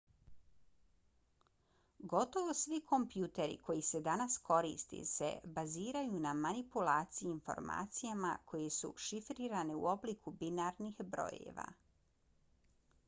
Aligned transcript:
gotovo 2.13 2.53
svi 2.59 2.77
kompjuteri 2.91 3.57
koji 3.67 3.81
se 3.89 3.99
danas 4.07 4.37
koriste 4.47 5.01
se 5.11 5.29
baziraju 5.59 6.21
na 6.23 6.31
manipulaciji 6.39 7.29
informacijama 7.33 8.31
koje 8.53 8.69
su 8.79 8.91
šifrirane 9.09 9.75
u 9.83 9.85
obliku 9.93 10.33
binarnih 10.43 11.05
brojeva 11.13 11.67